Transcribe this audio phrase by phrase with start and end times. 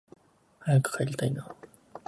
[0.61, 1.55] 早く帰りたいなあ